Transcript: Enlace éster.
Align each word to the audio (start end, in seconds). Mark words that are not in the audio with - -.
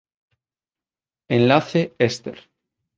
Enlace 1.29 1.93
éster. 1.99 2.49